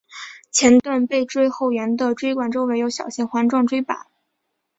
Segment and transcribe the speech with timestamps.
[0.51, 4.07] 前段背椎后缘的椎管周围有小型环状椎版。